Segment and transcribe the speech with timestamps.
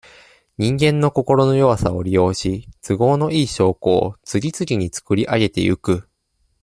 [0.57, 6.09] 人間の心の弱さを利用し、都合のいい証拠を、次々につくりあげてゆく。